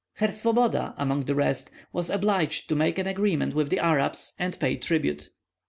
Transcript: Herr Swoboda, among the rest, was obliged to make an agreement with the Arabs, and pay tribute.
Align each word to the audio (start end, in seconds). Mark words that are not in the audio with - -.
Herr 0.15 0.31
Swoboda, 0.31 0.95
among 0.97 1.25
the 1.25 1.35
rest, 1.35 1.69
was 1.93 2.09
obliged 2.09 2.67
to 2.69 2.75
make 2.75 2.97
an 2.97 3.05
agreement 3.05 3.53
with 3.53 3.69
the 3.69 3.77
Arabs, 3.77 4.33
and 4.39 4.59
pay 4.59 4.75
tribute. 4.75 5.29